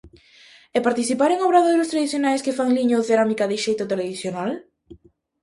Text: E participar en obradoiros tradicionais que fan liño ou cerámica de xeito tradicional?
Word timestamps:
E 0.77 0.79
participar 0.87 1.29
en 1.31 1.39
obradoiros 1.47 1.91
tradicionais 1.91 2.43
que 2.45 2.55
fan 2.57 2.71
liño 2.77 2.95
ou 2.99 3.07
cerámica 3.09 3.45
de 3.51 3.57
xeito 3.65 3.85
tradicional? 3.93 4.51